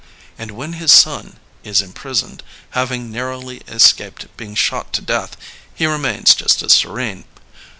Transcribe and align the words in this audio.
'* 0.21 0.37
And 0.39 0.49
when 0.49 0.73
his 0.73 0.91
son 0.91 1.37
is 1.63 1.79
imprisoned, 1.79 2.41
hav 2.71 2.91
ing 2.91 3.11
narrowly 3.11 3.61
escaped 3.67 4.35
being 4.35 4.55
shot 4.55 4.93
to 4.93 5.01
death, 5.03 5.37
he 5.75 5.85
re 5.85 5.99
mains 5.99 6.33
just 6.33 6.63
as 6.63 6.73
serene. 6.73 7.25